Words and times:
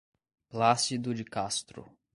Plácido 0.49 1.13
de 1.13 1.23
Castro 1.23 1.95